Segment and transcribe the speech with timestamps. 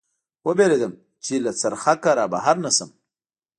[0.45, 2.89] و وېرېدم، چې له څرخک نه را بهر نه شم.